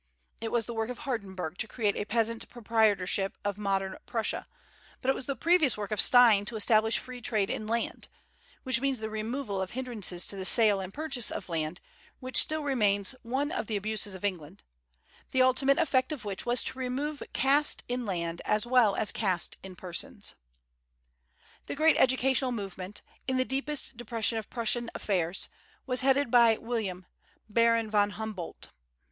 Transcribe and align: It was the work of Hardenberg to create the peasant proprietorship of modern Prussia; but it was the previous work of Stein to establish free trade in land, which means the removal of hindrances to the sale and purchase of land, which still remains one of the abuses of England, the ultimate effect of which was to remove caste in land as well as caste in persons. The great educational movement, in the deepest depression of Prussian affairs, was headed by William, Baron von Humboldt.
It 0.39 0.51
was 0.51 0.65
the 0.65 0.73
work 0.73 0.89
of 0.89 1.01
Hardenberg 1.01 1.59
to 1.59 1.67
create 1.67 1.93
the 1.93 2.03
peasant 2.05 2.49
proprietorship 2.49 3.37
of 3.45 3.59
modern 3.59 3.99
Prussia; 4.07 4.47
but 4.99 5.09
it 5.09 5.13
was 5.13 5.27
the 5.27 5.35
previous 5.35 5.77
work 5.77 5.91
of 5.91 6.01
Stein 6.01 6.43
to 6.45 6.55
establish 6.55 6.97
free 6.97 7.21
trade 7.21 7.51
in 7.51 7.67
land, 7.67 8.07
which 8.63 8.81
means 8.81 8.97
the 8.97 9.11
removal 9.11 9.61
of 9.61 9.69
hindrances 9.77 10.25
to 10.25 10.35
the 10.35 10.43
sale 10.43 10.79
and 10.79 10.91
purchase 10.91 11.29
of 11.29 11.49
land, 11.49 11.81
which 12.19 12.39
still 12.41 12.63
remains 12.63 13.13
one 13.21 13.51
of 13.51 13.67
the 13.67 13.75
abuses 13.75 14.15
of 14.15 14.25
England, 14.25 14.63
the 15.29 15.43
ultimate 15.43 15.77
effect 15.77 16.11
of 16.11 16.25
which 16.25 16.47
was 16.47 16.63
to 16.63 16.79
remove 16.79 17.21
caste 17.31 17.83
in 17.87 18.03
land 18.03 18.41
as 18.43 18.65
well 18.65 18.95
as 18.95 19.11
caste 19.11 19.57
in 19.61 19.75
persons. 19.75 20.33
The 21.67 21.75
great 21.75 21.97
educational 21.97 22.51
movement, 22.51 23.03
in 23.27 23.37
the 23.37 23.45
deepest 23.45 23.97
depression 23.97 24.39
of 24.39 24.49
Prussian 24.49 24.89
affairs, 24.95 25.47
was 25.85 26.01
headed 26.01 26.31
by 26.31 26.57
William, 26.57 27.05
Baron 27.47 27.91
von 27.91 28.09
Humboldt. 28.09 28.69